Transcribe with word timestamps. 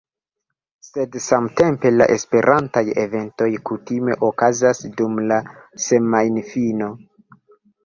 Sed 0.85 1.17
samtempe 1.25 1.91
la 1.97 2.07
Esperantaj 2.13 2.83
eventoj 3.03 3.51
kutime 3.71 4.17
okazas 4.31 4.83
dum 4.97 5.23
la 5.29 5.41
semajnfino 5.87 6.93